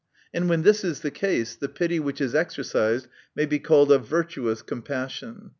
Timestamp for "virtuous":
3.99-4.63